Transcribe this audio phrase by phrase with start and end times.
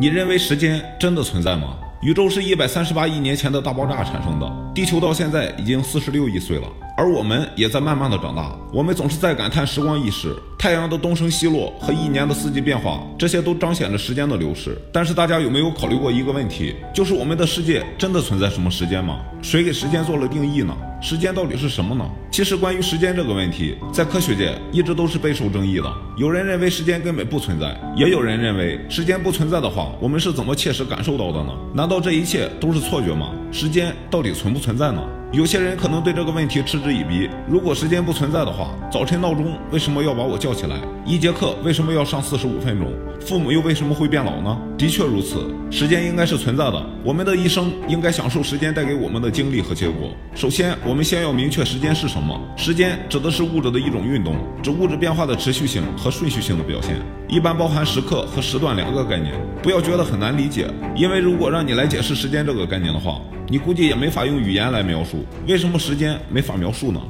[0.00, 1.76] 你认为时间真的存在吗？
[2.00, 8.56] 宇宙是一百三十八亿年前的大爆炸产生的，地球到现在已经四十六亿岁了，而我们也在慢慢的长大。
[8.72, 14.80] 我们总是在感叹时光易逝，太阳的东升西落和一年的四季变化，这些都彰显着时间的流逝。
[14.90, 19.20] 但是大家有没有考虑过一个问题，就是我们的世界真的存在什么时间吗？
[19.42, 20.74] 谁给时间做了定义呢？
[21.02, 22.10] 时间到底是什么呢？
[22.30, 25.92] 其实关于时间这个问题，在科学界一直都是备受争议的。
[26.16, 31.52] 有人认为时间根本不存在，也有人认为时间不存在的话，我们是怎么切实感受到的呢？
[31.74, 33.32] 难道这一切都是错觉吗？
[33.50, 35.02] 时间到底存不存在呢？
[35.32, 37.28] 有些人可能对这个问题嗤之以鼻。
[37.48, 40.76] 如果时间不存在的话，早晨闹钟为什么要把我叫起来？
[41.06, 42.92] 一节课为什么要上四十五分钟？
[43.20, 44.58] 父母又为什么会变老呢？
[44.78, 46.86] 的确如此，时间应该是存在的。
[47.04, 50.10] 我们的一生应该享受时间带给我们的经历和结果。
[50.34, 52.19] 首先，我们先要明确时间是什么。
[52.20, 56.96] 什么时间指的是物质的一种运动，指物质变化的持续性和顺序性的表现，
[57.30, 59.32] 一般包含时刻和时段两个概念。
[59.62, 65.24] 不要觉得很难理解，因为如果让你来解释时间这个概念的话，你估计也没法用语言来描述。
[65.48, 67.00] 为什么时间没法描述呢？